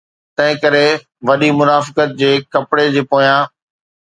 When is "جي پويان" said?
2.93-3.39